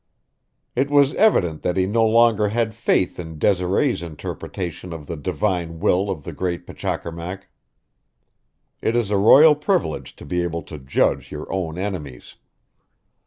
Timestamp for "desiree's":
3.37-4.01